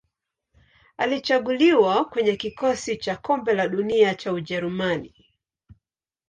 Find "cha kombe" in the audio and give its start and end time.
2.97-3.53